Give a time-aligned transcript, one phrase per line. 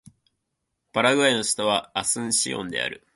[0.93, 3.05] パラグアイの首都はアスンシオンである